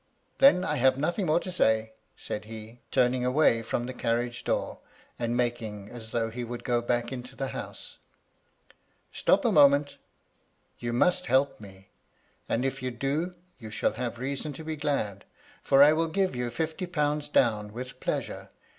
[0.39, 4.43] *Then I have nothing more to say,' said he, turn ing away firom the carriage
[4.43, 4.79] 4oor,
[5.19, 7.99] and making as though he would go back into the house.
[8.77, 8.83] "*
[9.13, 9.99] Stop a moment
[10.79, 11.89] You must help me;
[12.49, 15.23] and, if you do, you shall have reason to be glad,
[15.61, 18.49] for I will give you fifty pounds down with pleasure.